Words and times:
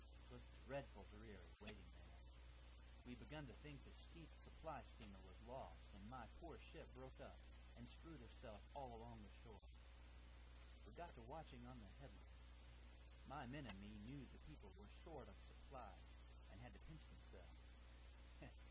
'Twas 0.27 0.41
dreadful 0.65 1.05
dreary 1.13 1.51
waitin' 1.61 1.91
there; 1.97 2.17
we 3.05 3.13
begun 3.17 3.45
to 3.49 3.53
think 3.65 3.77
the 3.85 3.95
supply 4.41 4.81
steamer 4.85 5.19
was 5.25 5.37
lost, 5.49 5.89
and 5.97 6.01
my 6.09 6.25
poor 6.41 6.57
ship 6.73 6.87
broke 6.95 7.17
up 7.21 7.37
and 7.77 7.87
strewed 7.89 8.19
herself 8.21 8.61
all 8.77 8.93
along 8.97 9.21
the 9.25 9.33
shore. 9.45 9.61
We 10.87 10.93
got 10.93 11.13
to 11.17 11.21
watching 11.29 11.65
on 11.67 11.77
the 11.81 11.89
headlands; 11.97 12.49
my 13.29 13.45
men 13.49 13.65
and 13.67 13.77
me 13.83 13.97
knew 14.07 14.21
the 14.29 14.43
people 14.49 14.73
were 14.77 14.89
short 15.05 15.25
of 15.29 15.37
supplies 15.45 16.21
and 16.51 16.59
had 16.61 16.73
to 16.73 16.79
pinch 16.89 17.05
themselves. 17.05 18.57